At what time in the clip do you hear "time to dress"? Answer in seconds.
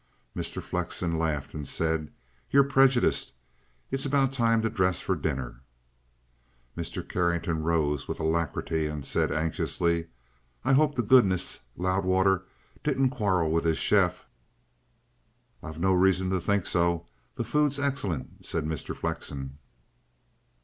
4.33-4.99